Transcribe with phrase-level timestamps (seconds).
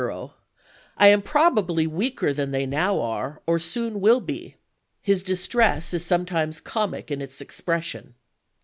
[0.01, 0.29] YORKTOWN
[0.97, 3.97] 365" I am probably weaker than they now are, or soon chap.
[3.97, 4.01] xx.
[4.01, 4.55] will be."
[4.99, 8.15] His distress is sometimes comic in its ex pression.